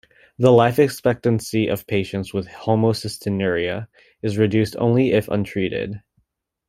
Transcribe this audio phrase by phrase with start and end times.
[0.39, 3.87] The life expectancy of patients with homocystinuria
[4.23, 6.01] is reduced only if untreated.